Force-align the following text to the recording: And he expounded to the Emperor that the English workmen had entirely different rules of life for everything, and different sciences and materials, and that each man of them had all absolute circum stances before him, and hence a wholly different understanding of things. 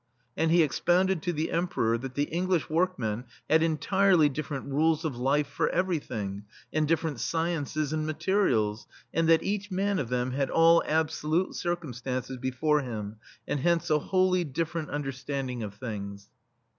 And 0.35 0.49
he 0.49 0.63
expounded 0.63 1.21
to 1.21 1.31
the 1.31 1.51
Emperor 1.51 1.95
that 1.95 2.15
the 2.15 2.23
English 2.23 2.71
workmen 2.71 3.25
had 3.47 3.61
entirely 3.61 4.29
different 4.29 4.65
rules 4.65 5.05
of 5.05 5.15
life 5.15 5.45
for 5.45 5.69
everything, 5.69 6.45
and 6.73 6.87
different 6.87 7.19
sciences 7.19 7.93
and 7.93 8.03
materials, 8.03 8.87
and 9.13 9.29
that 9.29 9.43
each 9.43 9.69
man 9.69 9.99
of 9.99 10.09
them 10.09 10.31
had 10.31 10.49
all 10.49 10.81
absolute 10.87 11.53
circum 11.53 11.93
stances 11.93 12.37
before 12.37 12.81
him, 12.81 13.17
and 13.47 13.59
hence 13.59 13.91
a 13.91 13.99
wholly 13.99 14.43
different 14.43 14.89
understanding 14.89 15.61
of 15.61 15.75
things. 15.75 16.31